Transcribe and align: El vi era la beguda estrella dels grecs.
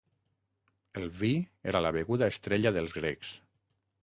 El 1.01 1.05
vi 1.19 1.29
era 1.73 1.83
la 1.87 1.93
beguda 1.99 2.31
estrella 2.37 2.73
dels 2.79 2.97
grecs. 3.01 3.37